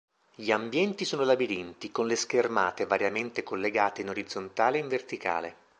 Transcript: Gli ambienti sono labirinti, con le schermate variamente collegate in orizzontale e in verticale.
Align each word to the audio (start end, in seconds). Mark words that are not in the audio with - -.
Gli 0.33 0.49
ambienti 0.51 1.05
sono 1.05 1.23
labirinti, 1.23 1.91
con 1.91 2.07
le 2.07 2.15
schermate 2.15 2.87
variamente 2.87 3.43
collegate 3.43 4.01
in 4.01 4.09
orizzontale 4.09 4.77
e 4.77 4.79
in 4.81 4.87
verticale. 4.87 5.55